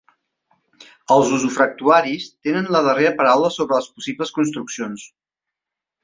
Els 1.15 1.33
usufructuaris 1.35 2.25
tenen 2.47 2.69
la 2.75 2.81
darrera 2.87 3.11
paraula 3.19 3.51
sobre 3.57 3.77
les 3.81 3.89
possibles 3.99 4.33
construccions. 4.39 5.05